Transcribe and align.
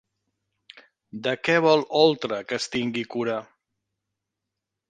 De 1.27 1.33
què 1.49 1.59
vol 1.67 1.85
Oltra 2.01 2.41
que 2.49 2.59
es 2.63 2.67
tingui 2.77 3.07
cura? 3.17 3.37